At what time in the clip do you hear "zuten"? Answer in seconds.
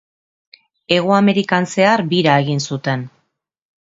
2.69-3.05